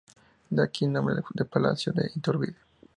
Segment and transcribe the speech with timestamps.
[0.49, 2.55] De aquí el nombre de palacio de Iturbide.